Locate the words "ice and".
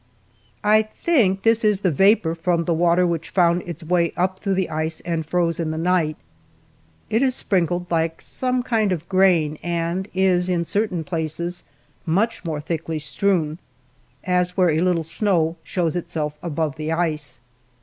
4.71-5.23